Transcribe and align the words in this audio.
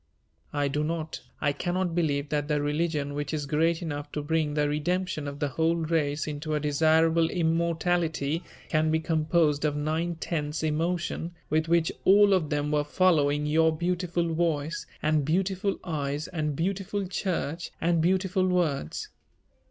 I 0.51 0.67
do 0.67 0.83
not, 0.83 1.21
I 1.41 1.51
cannot 1.53 1.93
believe 1.93 2.29
that 2.29 2.47
the 2.47 2.59
religion 2.59 3.13
which 3.13 3.35
is 3.35 3.45
great 3.45 3.83
enough 3.83 4.11
to 4.13 4.23
bring 4.23 4.55
the 4.55 4.67
redemption 4.67 5.27
of 5.27 5.37
the 5.37 5.49
whole 5.49 5.75
race 5.75 6.25
into 6.25 6.55
a 6.55 6.59
desirable 6.59 7.29
immortality 7.29 8.41
can 8.69 8.89
be 8.89 8.99
composed 8.99 9.63
of 9.63 9.75
nine 9.75 10.15
tenths 10.15 10.63
emotion, 10.63 11.35
with 11.51 11.67
which 11.67 11.91
all 12.03 12.33
of 12.33 12.49
them 12.49 12.71
were 12.71 12.83
following 12.83 13.45
your 13.45 13.71
beautiful 13.77 14.33
voice 14.33 14.87
and 15.03 15.23
beautiful 15.23 15.77
eyes 15.83 16.27
and 16.29 16.55
beautiful 16.55 17.05
church 17.05 17.69
and 17.79 18.01
beautiful 18.01 18.47
words. 18.47 19.09